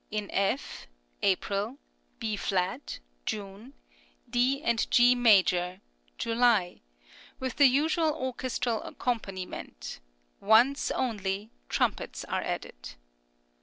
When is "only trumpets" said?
10.89-12.25